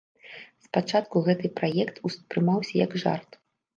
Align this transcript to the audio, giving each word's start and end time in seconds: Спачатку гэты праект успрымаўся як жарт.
Спачатку 0.67 1.21
гэты 1.29 1.47
праект 1.61 1.99
успрымаўся 2.09 2.73
як 2.85 2.91
жарт. 3.05 3.31